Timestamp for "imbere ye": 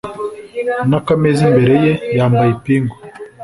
1.51-1.93